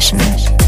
Session. 0.00 0.61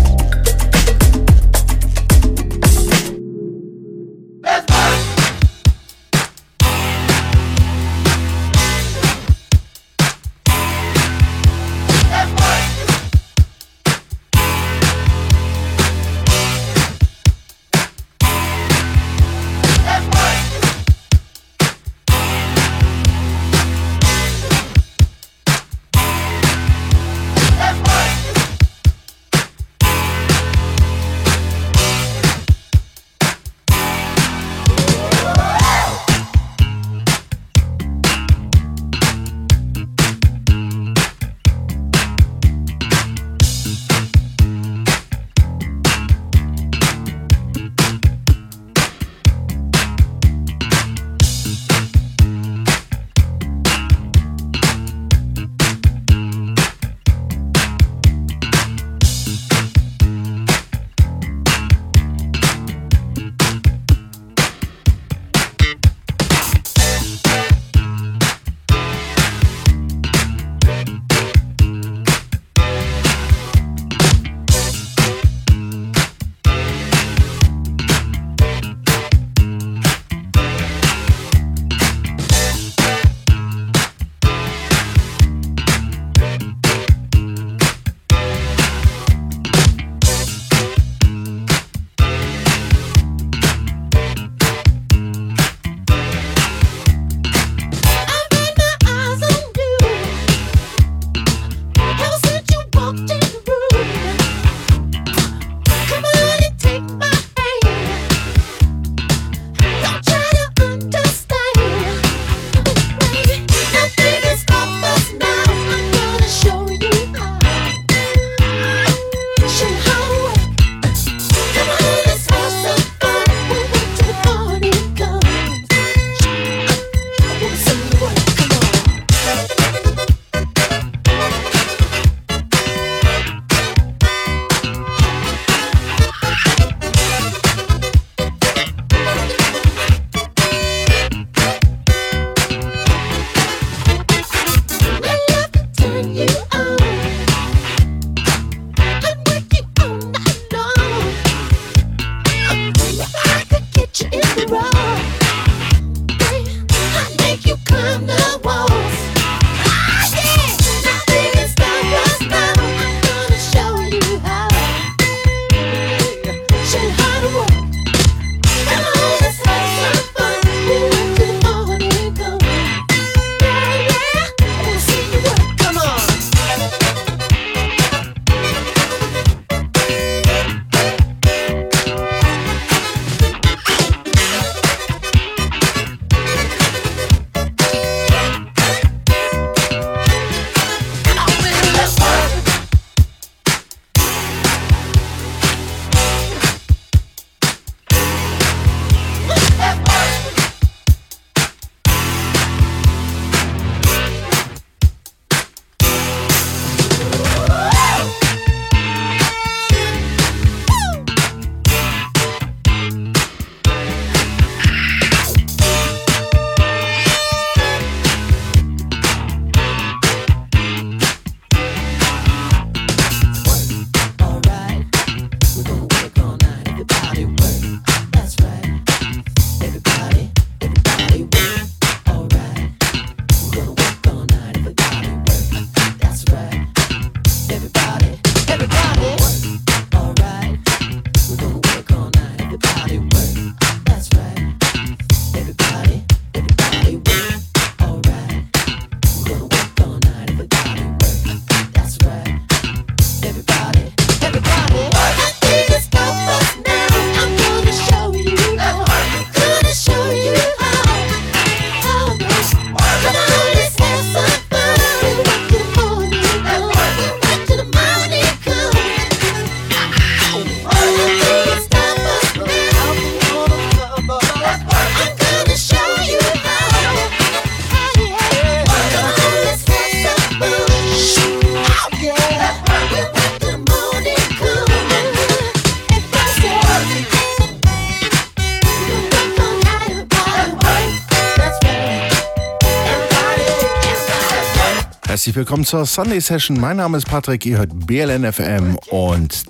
Herzlich 295.35 295.49
willkommen 295.49 295.65
zur 295.65 295.85
Sunday 295.85 296.21
Session. 296.21 296.61
Mein 296.61 296.77
Name 296.77 296.97
ist 296.97 297.09
Patrick, 297.09 297.45
ihr 297.45 297.59
hört 297.59 297.71
BLN 297.89 298.33
FM 298.33 298.79
und 298.91 299.43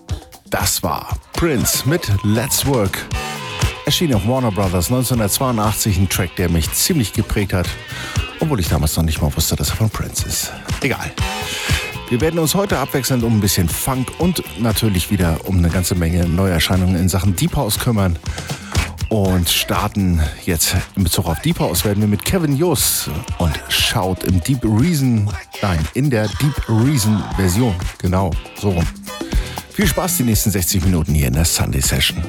das 0.48 0.82
war 0.82 1.14
Prince 1.34 1.86
mit 1.86 2.10
Let's 2.22 2.64
Work. 2.64 3.04
Erschien 3.84 4.14
auf 4.14 4.26
Warner 4.26 4.50
Brothers 4.50 4.86
1982, 4.86 5.98
ein 5.98 6.08
Track, 6.08 6.36
der 6.36 6.48
mich 6.48 6.72
ziemlich 6.72 7.12
geprägt 7.12 7.52
hat, 7.52 7.68
obwohl 8.40 8.60
ich 8.60 8.68
damals 8.70 8.96
noch 8.96 9.04
nicht 9.04 9.20
mal 9.20 9.36
wusste, 9.36 9.56
dass 9.56 9.68
er 9.68 9.76
von 9.76 9.90
Prince 9.90 10.26
ist. 10.26 10.52
Egal. 10.80 11.12
Wir 12.08 12.18
werden 12.22 12.40
uns 12.40 12.54
heute 12.54 12.78
abwechselnd 12.78 13.22
um 13.22 13.36
ein 13.36 13.40
bisschen 13.40 13.68
Funk 13.68 14.10
und 14.16 14.42
natürlich 14.58 15.10
wieder 15.10 15.38
um 15.44 15.58
eine 15.58 15.68
ganze 15.68 15.94
Menge 15.94 16.26
Neuerscheinungen 16.26 16.96
in 16.96 17.10
Sachen 17.10 17.36
Deep 17.36 17.56
House 17.56 17.78
kümmern 17.78 18.18
und 19.14 19.48
starten 19.48 20.20
jetzt 20.44 20.74
in 20.96 21.04
Bezug 21.04 21.26
auf 21.26 21.38
Deep 21.40 21.60
House 21.60 21.84
werden 21.84 22.00
wir 22.00 22.08
mit 22.08 22.24
Kevin 22.24 22.56
Jus 22.56 23.08
und 23.38 23.52
schaut 23.68 24.24
im 24.24 24.40
Deep 24.40 24.64
Reason, 24.64 25.30
nein, 25.62 25.78
in 25.94 26.10
der 26.10 26.26
Deep 26.26 26.68
Reason 26.68 27.22
Version, 27.36 27.76
genau, 27.98 28.32
so 28.60 28.70
rum. 28.70 28.84
Viel 29.70 29.86
Spaß 29.86 30.16
die 30.16 30.24
nächsten 30.24 30.50
60 30.50 30.84
Minuten 30.84 31.14
hier 31.14 31.28
in 31.28 31.34
der 31.34 31.44
Sunday 31.44 31.80
Session. 31.80 32.24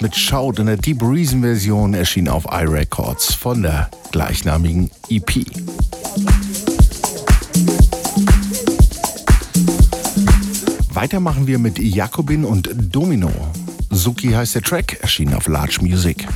Mit 0.00 0.16
Shout 0.16 0.54
in 0.58 0.66
der 0.66 0.76
Deep 0.76 1.02
Reason 1.02 1.40
Version, 1.42 1.94
erschien 1.94 2.28
auf 2.28 2.44
iRecords 2.50 3.34
von 3.34 3.62
der 3.62 3.90
gleichnamigen 4.12 4.90
EP. 5.08 5.44
Weiter 10.92 11.20
machen 11.20 11.46
wir 11.46 11.58
mit 11.58 11.78
Jakobin 11.78 12.44
und 12.44 12.70
Domino. 12.74 13.30
Suki 13.90 14.28
heißt 14.28 14.54
der 14.54 14.62
Track, 14.62 14.98
erschien 15.02 15.34
auf 15.34 15.46
Large 15.48 15.78
Music. 15.82 16.26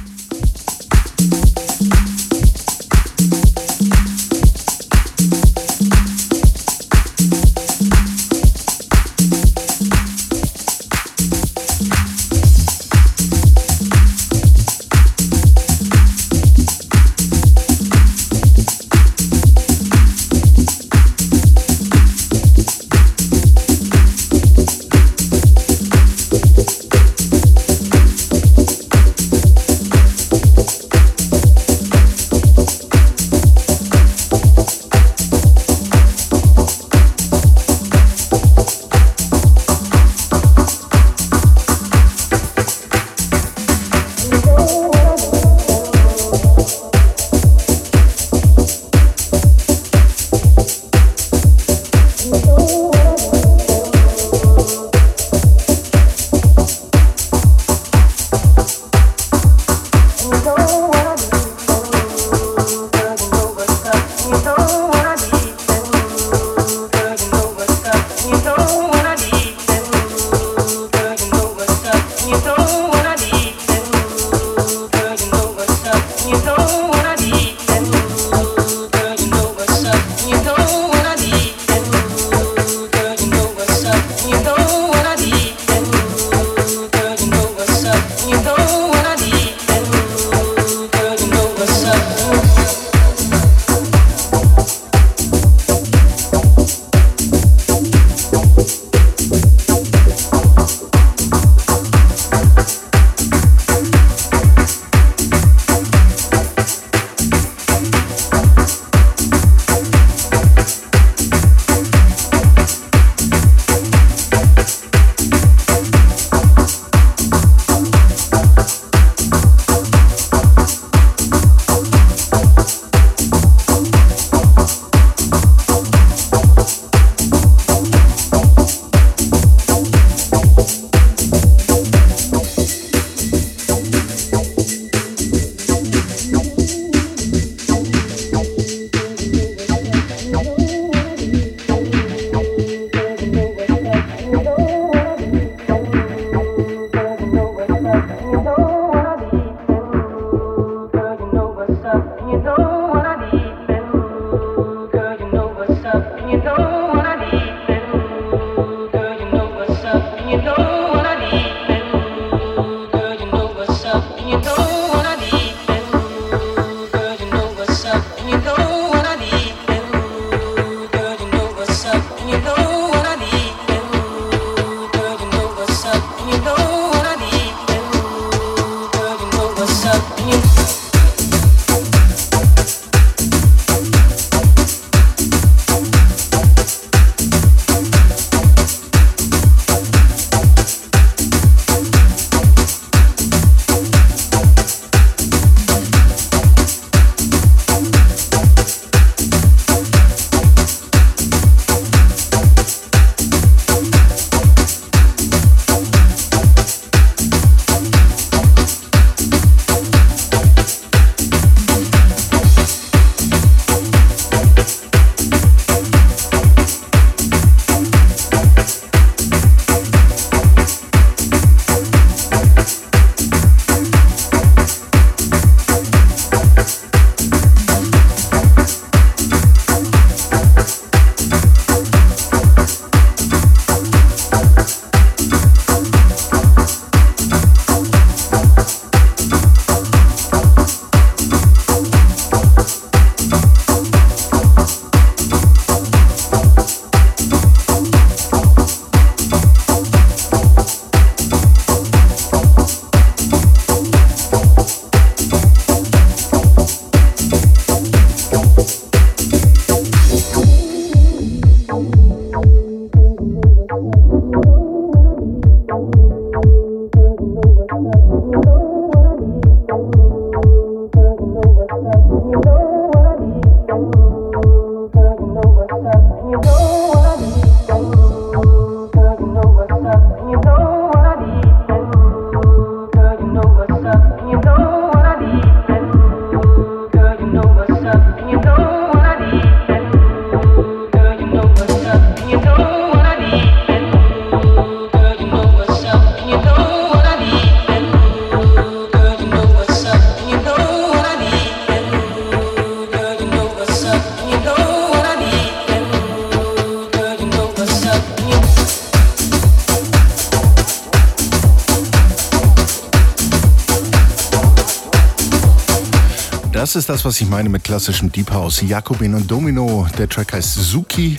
Ist 316.85 316.91
das, 316.91 317.05
was 317.07 317.19
ich 317.23 317.29
meine 317.31 317.49
mit 317.49 317.65
klassischem 317.65 318.13
Deep 318.13 318.31
House. 318.31 318.61
Jakobin 318.61 319.15
und 319.15 319.31
Domino. 319.31 319.89
Der 319.97 320.07
Track 320.07 320.35
heißt 320.35 320.55
Suki, 320.55 321.19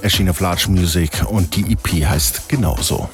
erschien 0.00 0.30
auf 0.30 0.40
Large 0.40 0.68
Music 0.70 1.26
und 1.28 1.54
die 1.54 1.72
EP 1.72 2.08
heißt 2.08 2.48
genauso. 2.48 3.10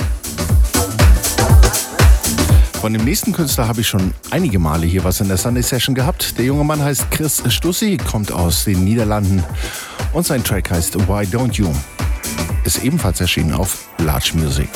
Von 2.80 2.92
dem 2.92 3.02
nächsten 3.02 3.32
Künstler 3.32 3.66
habe 3.66 3.80
ich 3.80 3.88
schon 3.88 4.14
einige 4.30 4.60
Male 4.60 4.86
hier 4.86 5.02
was 5.02 5.20
in 5.20 5.26
der 5.26 5.36
Sunday 5.36 5.64
Session 5.64 5.96
gehabt. 5.96 6.38
Der 6.38 6.44
junge 6.44 6.62
Mann 6.62 6.80
heißt 6.80 7.10
Chris 7.10 7.42
Stussi, 7.48 7.96
kommt 7.96 8.30
aus 8.30 8.62
den 8.62 8.84
Niederlanden 8.84 9.42
und 10.12 10.24
sein 10.24 10.44
Track 10.44 10.70
heißt 10.70 10.96
Why 11.08 11.24
Don't 11.24 11.54
You? 11.54 11.74
Ist 12.62 12.84
ebenfalls 12.84 13.20
erschienen 13.20 13.52
auf 13.52 13.88
Large 13.98 14.34
Music. 14.34 14.68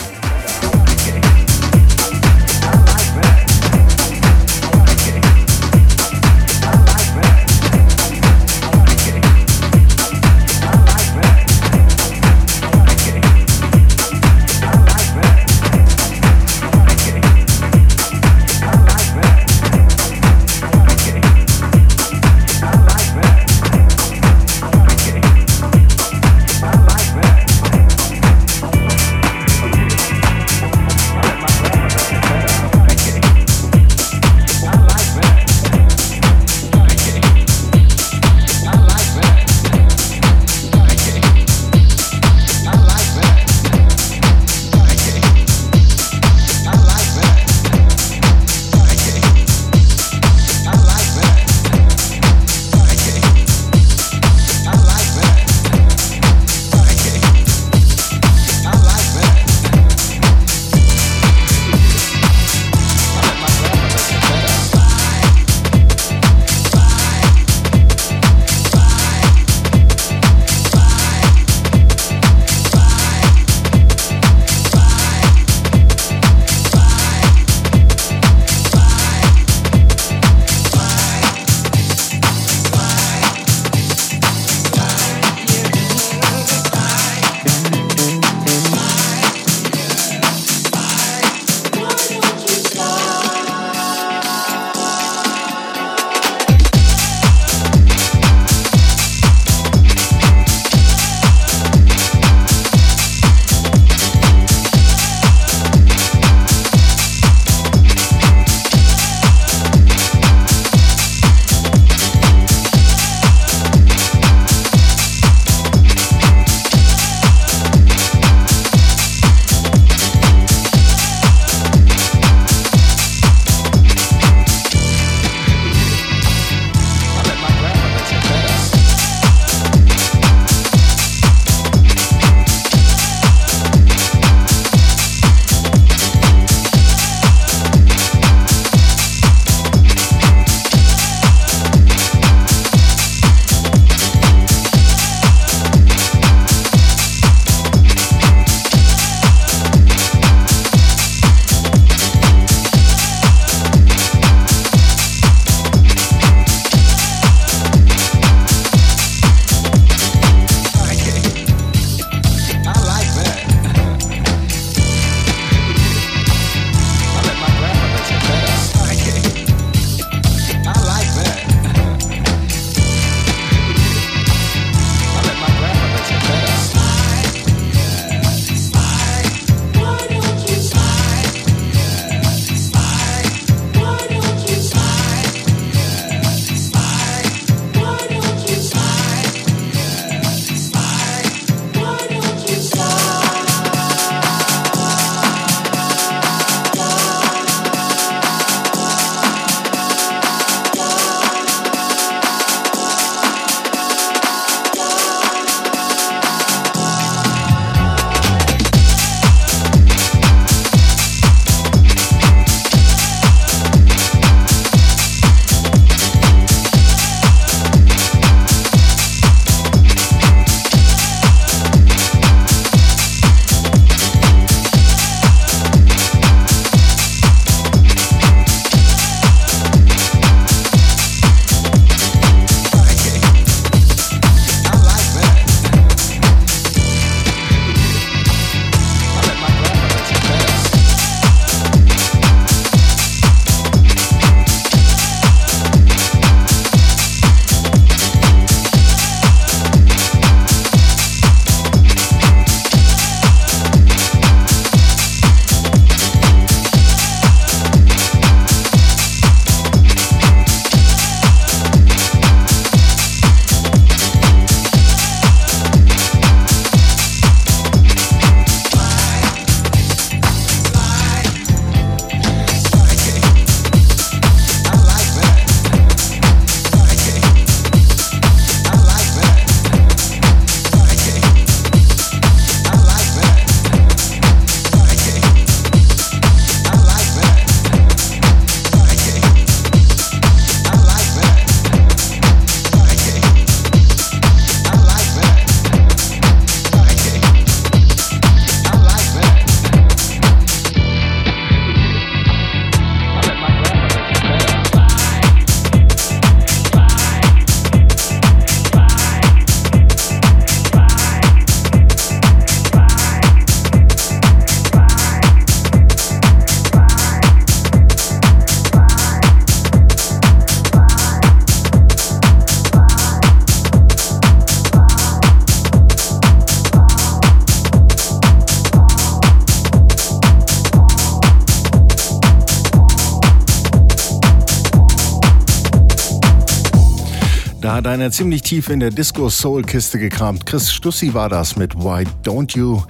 Einer 337.94 338.10
ziemlich 338.10 338.42
tief 338.42 338.70
in 338.70 338.80
der 338.80 338.90
Disco-Soul-Kiste 338.90 340.00
gekramt. 340.00 340.46
Chris 340.46 340.72
Stussi 340.72 341.14
war 341.14 341.28
das 341.28 341.54
mit 341.54 341.76
Why 341.76 342.04
Don't 342.24 342.56
You 342.56 342.82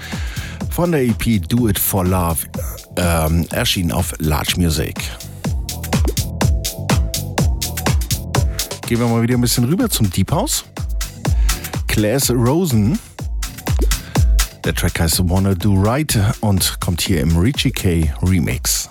von 0.71 0.93
der 0.93 1.03
EP 1.03 1.47
Do 1.47 1.69
It 1.69 1.79
For 1.79 2.07
Love. 2.07 2.38
Ähm, 2.97 3.47
erschien 3.51 3.93
auf 3.93 4.14
Large 4.19 4.55
Music. 4.57 4.95
Gehen 8.87 8.99
wir 8.99 9.07
mal 9.07 9.21
wieder 9.21 9.35
ein 9.35 9.43
bisschen 9.43 9.64
rüber 9.64 9.90
zum 9.90 10.11
Deep 10.11 10.33
House. 10.33 10.64
Class 11.87 12.31
Rosen. 12.31 12.99
Der 14.64 14.75
Track 14.75 15.01
heißt 15.01 15.29
Wanna 15.29 15.55
Do 15.55 15.75
Right 15.83 16.19
und 16.40 16.81
kommt 16.81 17.03
hier 17.03 17.21
im 17.21 17.37
Richie 17.37 17.73
K 17.73 18.11
Remix. 18.23 18.88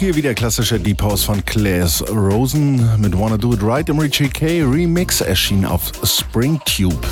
Hier 0.00 0.16
wieder 0.16 0.32
klassischer 0.32 0.78
Deep 0.78 1.02
House 1.02 1.24
von 1.24 1.44
Claes 1.44 2.02
Rosen 2.08 2.98
mit 2.98 3.18
Wanna 3.18 3.36
Do 3.36 3.52
It 3.52 3.62
Right 3.62 3.86
im 3.90 3.98
Richie 3.98 4.30
K 4.30 4.62
Remix 4.62 5.20
erschien 5.20 5.66
auf 5.66 5.92
Spring 6.04 6.58
Tube. 6.64 7.06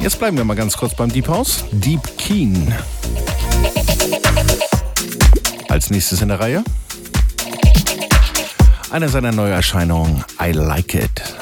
Jetzt 0.00 0.18
bleiben 0.18 0.38
wir 0.38 0.44
mal 0.44 0.54
ganz 0.54 0.74
kurz 0.74 0.94
beim 0.96 1.12
Deep 1.12 1.28
House. 1.28 1.64
Deep 1.72 2.00
Keen. 2.16 2.72
Als 5.68 5.90
nächstes 5.90 6.22
in 6.22 6.28
der 6.28 6.40
Reihe. 6.40 6.64
Eine 8.90 9.10
seiner 9.10 9.32
Neuerscheinungen, 9.32 10.24
I 10.42 10.52
Like 10.52 10.94
It. 10.94 11.41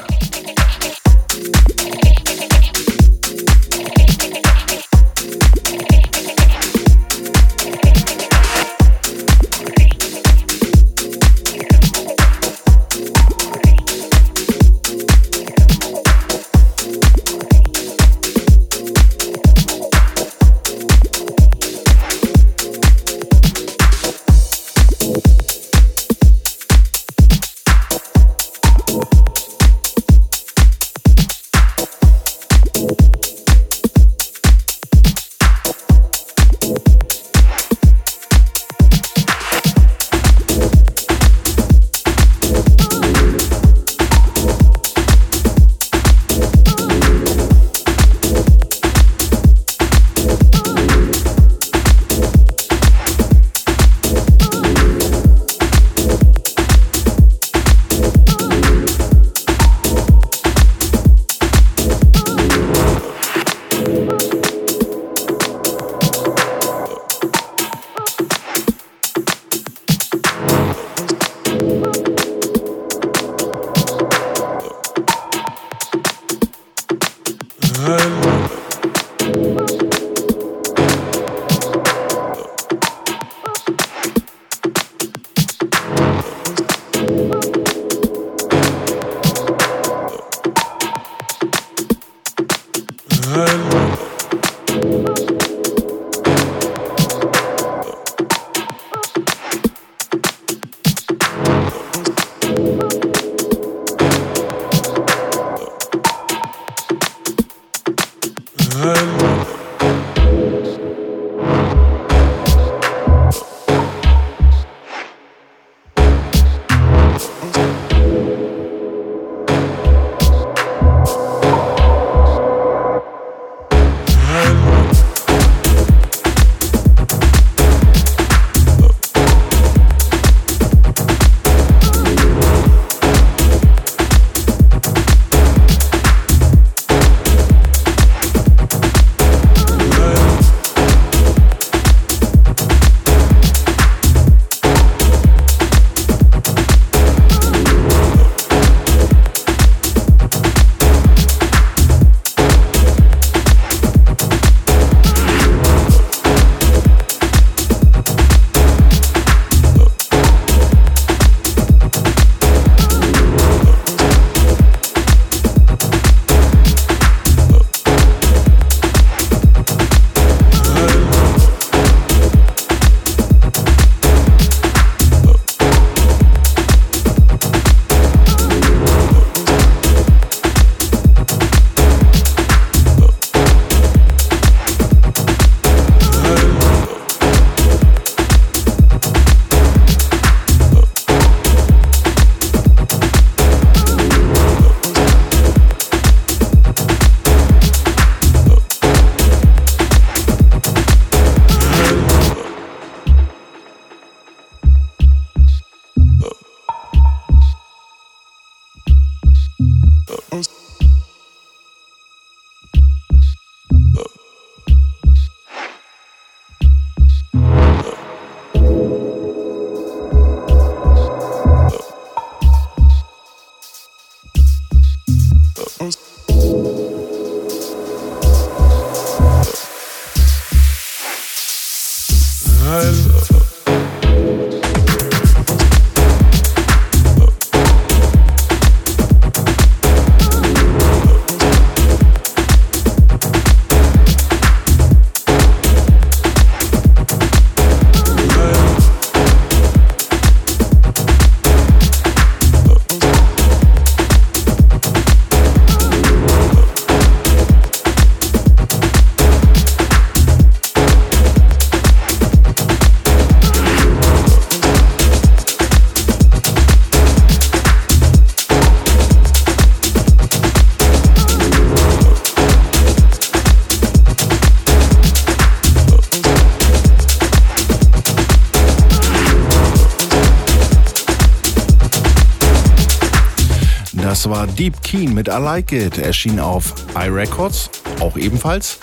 Deep 284.57 284.81
Keen 284.83 285.13
mit 285.13 285.27
I 285.27 285.39
Like 285.39 285.71
It, 285.71 285.97
erschien 285.97 286.39
auf 286.39 286.73
iRecords, 286.95 287.69
auch 287.99 288.17
ebenfalls. 288.17 288.77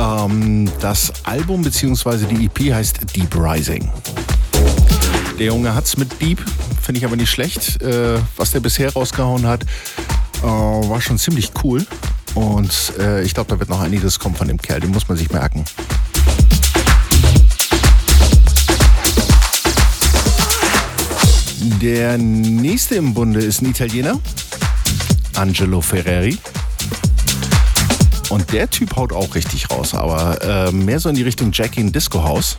Ähm, 0.00 0.70
das 0.80 1.12
Album 1.24 1.62
bzw. 1.62 2.26
die 2.26 2.46
EP 2.46 2.74
heißt 2.74 3.14
Deep 3.14 3.34
Rising. 3.34 3.90
Der 5.38 5.46
Junge 5.46 5.74
hat's 5.74 5.96
mit 5.96 6.20
Deep, 6.20 6.40
finde 6.80 6.98
ich 6.98 7.04
aber 7.04 7.16
nicht 7.16 7.30
schlecht. 7.30 7.80
Äh, 7.82 8.18
was 8.36 8.52
der 8.52 8.60
bisher 8.60 8.92
rausgehauen 8.92 9.46
hat, 9.46 9.64
äh, 10.42 10.46
war 10.46 11.00
schon 11.00 11.18
ziemlich 11.18 11.52
cool. 11.62 11.84
Und 12.34 12.92
äh, 12.98 13.22
ich 13.22 13.34
glaube, 13.34 13.50
da 13.50 13.58
wird 13.58 13.68
noch 13.68 13.80
einiges 13.80 14.18
kommen 14.18 14.34
von 14.34 14.48
dem 14.48 14.58
Kerl, 14.58 14.80
den 14.80 14.90
muss 14.90 15.08
man 15.08 15.18
sich 15.18 15.30
merken. 15.30 15.64
Der 21.80 22.16
nächste 22.18 22.94
im 22.94 23.14
Bunde 23.14 23.40
ist 23.40 23.60
ein 23.60 23.66
Italiener, 23.66 24.18
Angelo 25.42 25.80
Ferreri. 25.80 26.38
Und 28.30 28.52
der 28.52 28.70
Typ 28.70 28.94
haut 28.94 29.12
auch 29.12 29.34
richtig 29.34 29.68
raus, 29.70 29.92
aber 29.92 30.40
äh, 30.40 30.70
mehr 30.70 31.00
so 31.00 31.08
in 31.08 31.16
die 31.16 31.24
Richtung 31.24 31.50
Jackie 31.52 31.80
in 31.80 31.90
Disco 31.90 32.22
House. 32.22 32.56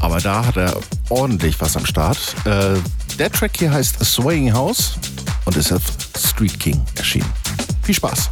Aber 0.00 0.20
da 0.20 0.44
hat 0.44 0.58
er 0.58 0.76
ordentlich 1.08 1.58
was 1.58 1.74
am 1.78 1.86
Start. 1.86 2.18
Äh, 2.44 2.74
der 3.18 3.32
Track 3.32 3.52
hier 3.56 3.72
heißt 3.72 4.04
Swaying 4.04 4.52
House 4.52 4.98
und 5.46 5.56
ist 5.56 5.72
auf 5.72 5.82
Street 6.14 6.60
King 6.60 6.82
erschienen. 6.94 7.32
Viel 7.82 7.94
Spaß! 7.94 8.28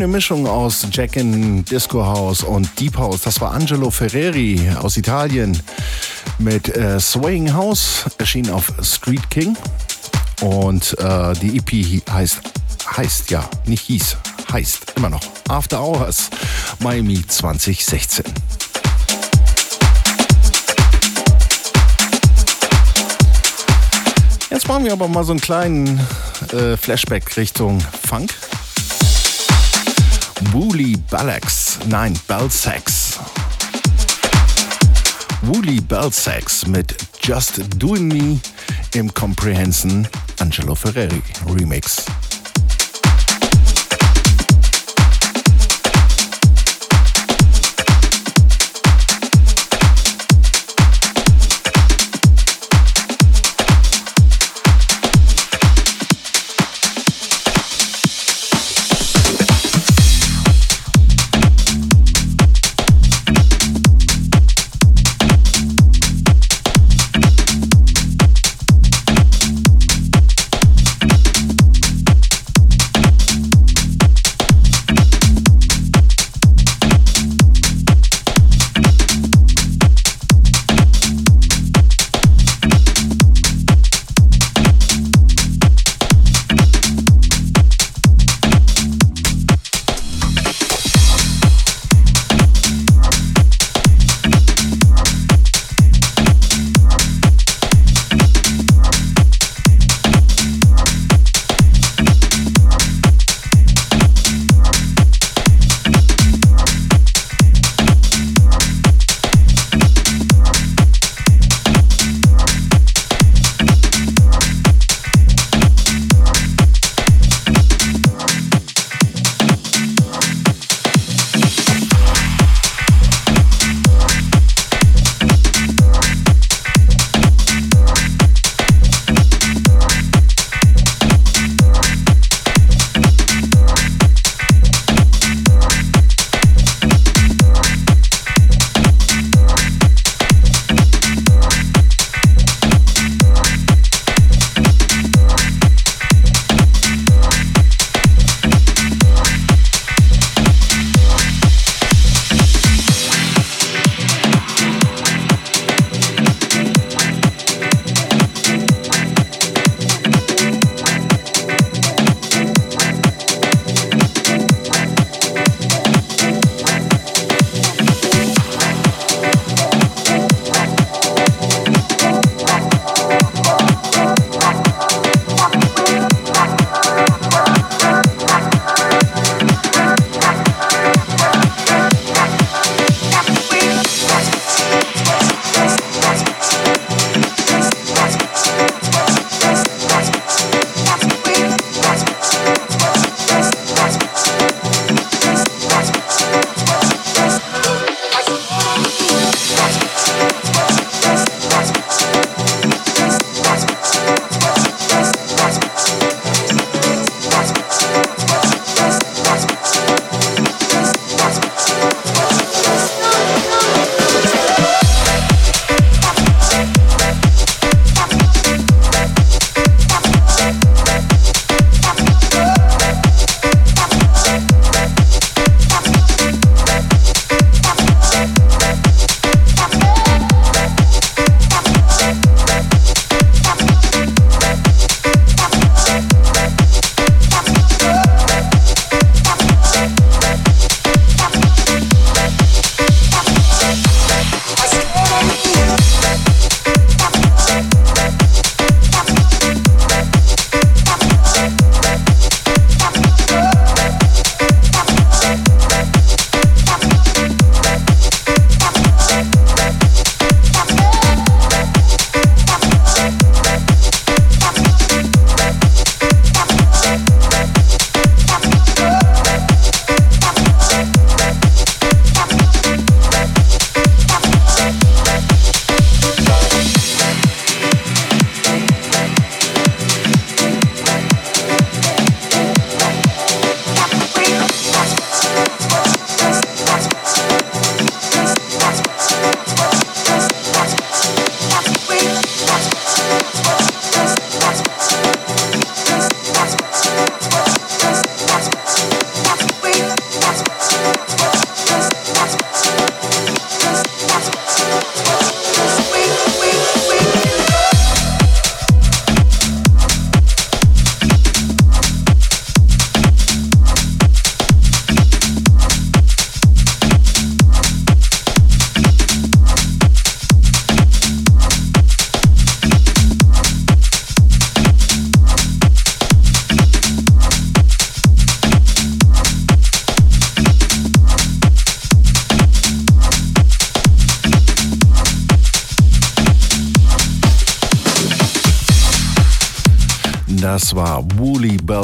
Schöne 0.00 0.12
Mischung 0.12 0.46
aus 0.46 0.86
Jack 0.90 1.16
in 1.16 1.62
Disco 1.62 2.02
House 2.02 2.42
und 2.42 2.70
Deep 2.80 2.96
House. 2.96 3.20
Das 3.20 3.38
war 3.38 3.52
Angelo 3.52 3.90
Ferreri 3.90 4.58
aus 4.80 4.96
Italien. 4.96 5.60
mit 6.38 6.74
äh, 6.74 6.98
Swaying 6.98 7.52
House, 7.52 8.06
erschien 8.16 8.48
auf 8.48 8.72
Street 8.80 9.28
King. 9.28 9.54
Und 10.40 10.98
äh, 10.98 11.34
die 11.34 11.58
EP 11.58 12.02
heißt, 12.10 12.40
heißt 12.96 13.30
ja, 13.30 13.46
nicht 13.66 13.82
hieß, 13.82 14.16
heißt 14.50 14.94
immer 14.96 15.10
noch 15.10 15.20
After 15.48 15.82
Hours 15.82 16.30
Miami 16.78 17.22
2016. 17.26 18.24
Jetzt 24.48 24.66
machen 24.66 24.86
wir 24.86 24.94
aber 24.94 25.08
mal 25.08 25.24
so 25.24 25.32
einen 25.32 25.42
kleinen 25.42 26.00
äh, 26.54 26.78
Flashback 26.78 27.36
Richtung 27.36 27.82
Funk. 28.08 28.32
Woolly 30.52 30.96
Ballax, 31.10 31.78
nein, 31.86 32.18
Bellsax. 32.26 33.18
Woolly 35.42 35.80
Bellsax 35.80 36.66
mit 36.66 36.96
Just 37.22 37.60
Doing 37.78 38.08
Me 38.08 38.40
im 38.94 39.12
Comprehension 39.12 40.08
Angelo 40.38 40.74
Ferreri 40.74 41.22
Remix. 41.46 42.04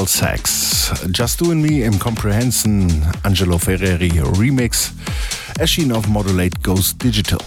Bell 0.07 0.09
Sax. 0.09 0.93
Just 1.13 1.41
Doing 1.41 1.61
Me 1.61 1.85
im 1.85 1.99
Comprehension 1.99 3.05
Angelo 3.23 3.59
Ferreri 3.59 4.21
Remix. 4.39 4.93
Erschien 5.59 5.93
auf 5.93 6.07
Modulate 6.07 6.57
Ghost 6.63 7.03
Digital. 7.03 7.39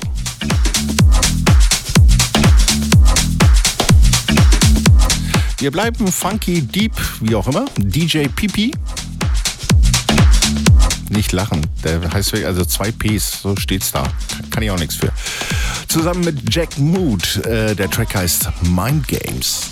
Wir 5.59 5.71
bleiben 5.71 6.11
funky, 6.11 6.61
deep, 6.61 6.93
wie 7.21 7.35
auch 7.35 7.47
immer. 7.47 7.65
DJ 7.77 8.27
Pipi. 8.27 8.73
Nicht 11.09 11.31
lachen. 11.31 11.65
Der 11.83 12.11
heißt 12.11 12.33
also 12.43 12.65
zwei 12.65 12.91
Ps, 12.91 13.41
so 13.41 13.55
steht's 13.55 13.91
da. 13.91 14.03
Kann 14.51 14.63
ich 14.63 14.71
auch 14.71 14.79
nichts 14.79 14.95
für. 14.95 15.11
Zusammen 15.87 16.23
mit 16.23 16.53
Jack 16.53 16.77
Mood. 16.77 17.37
Äh, 17.45 17.75
der 17.75 17.89
Track 17.89 18.15
heißt 18.15 18.49
Mind 18.63 19.07
Games. 19.07 19.68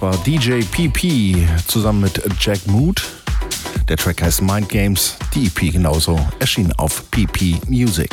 Das 0.00 0.02
war 0.02 0.24
DJ 0.24 0.60
PP 0.60 1.44
zusammen 1.66 2.02
mit 2.02 2.22
Jack 2.38 2.64
Mood. 2.68 3.02
Der 3.88 3.96
Track 3.96 4.22
heißt 4.22 4.42
Mind 4.42 4.68
Games, 4.68 5.16
die 5.34 5.46
EP 5.46 5.72
genauso, 5.72 6.20
erschien 6.38 6.72
auf 6.74 7.10
PP 7.10 7.56
Music. 7.66 8.08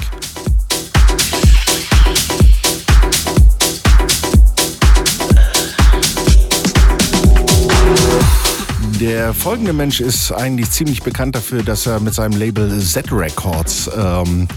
Der 9.00 9.36
folgende 9.36 9.72
Mensch 9.72 10.00
ist 10.00 10.32
eigentlich 10.32 10.72
ziemlich 10.72 11.04
bekannt 11.04 11.36
dafür, 11.36 11.62
dass 11.62 11.86
er 11.86 12.00
mit 12.00 12.16
seinem 12.16 12.40
Label 12.40 12.82
Z 12.82 13.12
Records 13.12 13.88
ähm, 13.96 14.48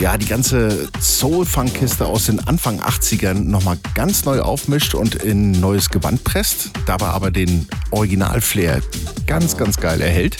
ja, 0.00 0.18
die 0.18 0.26
ganze 0.26 0.88
Soul-Funk-Kiste 1.00 2.06
aus 2.06 2.26
den 2.26 2.40
Anfang 2.46 2.80
80ern 2.80 3.44
nochmal 3.44 3.78
ganz 3.94 4.24
neu 4.24 4.40
aufmischt 4.40 4.94
und 4.94 5.14
in 5.14 5.52
neues 5.52 5.90
Gewand 5.90 6.24
presst, 6.24 6.70
dabei 6.86 7.06
aber 7.06 7.30
den 7.30 7.66
Original-Flair 7.90 8.82
ganz, 9.26 9.56
ganz 9.56 9.78
geil 9.78 10.00
erhält. 10.00 10.36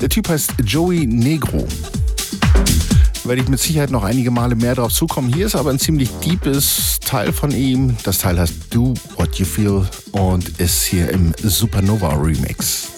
Der 0.00 0.08
Typ 0.08 0.28
heißt 0.28 0.54
Joey 0.64 1.06
Negro. 1.06 1.66
Werde 3.24 3.42
ich 3.42 3.48
mit 3.48 3.58
Sicherheit 3.58 3.90
noch 3.90 4.04
einige 4.04 4.30
Male 4.30 4.54
mehr 4.54 4.76
drauf 4.76 4.92
zukommen. 4.92 5.32
Hier 5.34 5.46
ist 5.46 5.56
aber 5.56 5.70
ein 5.70 5.80
ziemlich 5.80 6.10
deepes 6.24 6.98
Teil 7.00 7.32
von 7.32 7.50
ihm. 7.50 7.96
Das 8.04 8.18
Teil 8.18 8.38
heißt 8.38 8.54
Do 8.70 8.94
What 9.16 9.34
You 9.36 9.44
Feel 9.44 9.84
und 10.12 10.60
ist 10.60 10.84
hier 10.84 11.10
im 11.10 11.32
Supernova 11.42 12.14
Remix. 12.14 12.88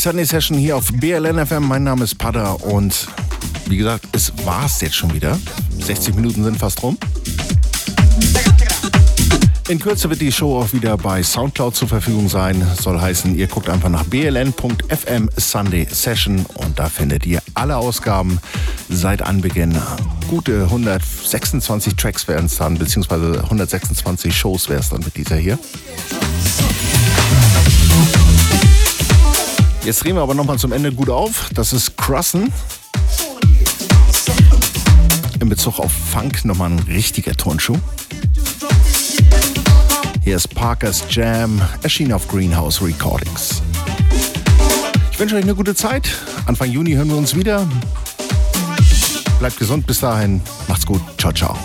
Sunday 0.00 0.24
Session 0.24 0.56
hier 0.56 0.78
auf 0.78 0.90
BLN 0.94 1.46
FM. 1.46 1.68
Mein 1.68 1.84
Name 1.84 2.04
ist 2.04 2.16
Pada 2.16 2.52
und 2.52 3.06
wie 3.66 3.76
gesagt, 3.76 4.06
es 4.12 4.32
war's 4.46 4.80
jetzt 4.80 4.94
schon 4.94 5.12
wieder. 5.12 5.38
60 5.78 6.14
Minuten 6.14 6.42
sind 6.42 6.56
fast 6.56 6.82
rum. 6.82 6.96
In 9.68 9.78
Kürze 9.78 10.08
wird 10.08 10.22
die 10.22 10.32
Show 10.32 10.58
auch 10.58 10.72
wieder 10.72 10.96
bei 10.96 11.22
Soundcloud 11.22 11.76
zur 11.76 11.86
Verfügung 11.86 12.30
sein. 12.30 12.66
Soll 12.80 12.98
heißen, 12.98 13.36
ihr 13.36 13.46
guckt 13.46 13.68
einfach 13.68 13.90
nach 13.90 14.04
bln.fm 14.04 15.28
Sunday 15.36 15.86
Session 15.90 16.46
und 16.54 16.78
da 16.78 16.88
findet 16.88 17.26
ihr 17.26 17.42
alle 17.52 17.76
Ausgaben 17.76 18.38
seit 18.88 19.20
Anbeginn. 19.20 19.76
Gute 20.28 20.62
126 20.62 21.96
Tracks 21.96 22.26
werden 22.26 22.46
es 22.46 22.56
dann, 22.56 22.78
beziehungsweise 22.78 23.42
126 23.42 24.34
Shows 24.34 24.70
wäre 24.70 24.80
es 24.80 24.88
dann 24.88 25.00
mit 25.00 25.14
dieser 25.18 25.36
hier. 25.36 25.58
Jetzt 29.84 30.04
drehen 30.04 30.14
wir 30.14 30.22
aber 30.22 30.34
nochmal 30.34 30.58
zum 30.58 30.72
Ende 30.72 30.92
gut 30.92 31.08
auf. 31.08 31.50
Das 31.54 31.72
ist 31.72 31.96
Crossen. 31.96 32.52
In 35.40 35.48
Bezug 35.48 35.78
auf 35.78 35.90
Funk 35.90 36.44
nochmal 36.44 36.70
ein 36.70 36.78
richtiger 36.80 37.34
Turnschuh. 37.34 37.78
Hier 40.22 40.36
ist 40.36 40.54
Parker's 40.54 41.02
Jam, 41.08 41.60
erschienen 41.82 42.12
auf 42.12 42.28
Greenhouse 42.28 42.82
Recordings. 42.82 43.62
Ich 45.10 45.18
wünsche 45.18 45.36
euch 45.36 45.42
eine 45.42 45.54
gute 45.54 45.74
Zeit. 45.74 46.10
Anfang 46.46 46.70
Juni 46.70 46.92
hören 46.92 47.08
wir 47.08 47.16
uns 47.16 47.34
wieder. 47.34 47.66
Bleibt 49.38 49.58
gesund 49.58 49.86
bis 49.86 50.00
dahin. 50.00 50.42
Macht's 50.68 50.84
gut. 50.84 51.00
Ciao, 51.18 51.32
ciao. 51.32 51.56